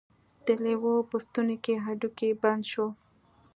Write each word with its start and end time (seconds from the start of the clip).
د 0.45 0.47
لیوه 0.63 0.93
په 1.09 1.17
ستوني 1.25 1.57
کې 1.63 1.83
هډوکی 1.85 2.29
بند 2.41 2.63
شو. 2.71 2.87